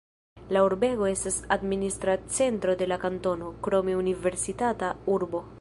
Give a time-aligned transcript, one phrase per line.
[0.55, 5.49] La urbego estas administra centro de la kantono, krome universitata urbo.